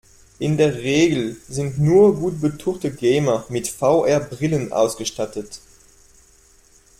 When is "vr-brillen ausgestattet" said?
3.67-5.61